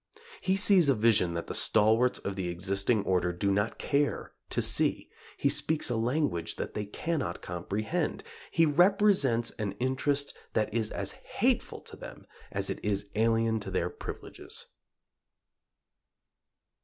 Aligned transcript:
He 0.41 0.55
sees 0.55 0.89
a 0.89 0.95
vision 0.95 1.35
that 1.35 1.45
the 1.45 1.53
stalwarts 1.53 2.17
of 2.17 2.35
the 2.35 2.47
existing 2.47 3.03
order 3.03 3.31
do 3.31 3.51
not 3.51 3.77
care 3.77 4.33
to 4.49 4.59
see; 4.59 5.11
he 5.37 5.47
speaks 5.47 5.91
a 5.91 5.95
language 5.95 6.55
that 6.55 6.73
they 6.73 6.87
cannot 6.87 7.43
comprehend; 7.43 8.23
he 8.49 8.65
represents 8.65 9.51
an 9.59 9.73
interest 9.73 10.33
that 10.53 10.73
is 10.73 10.89
as 10.89 11.11
hateful 11.11 11.81
to 11.81 11.95
them 11.95 12.25
as 12.51 12.67
it 12.71 12.83
is 12.83 13.11
alien 13.13 13.59
to 13.59 13.69
their 13.69 13.91
privileges. 13.91 14.65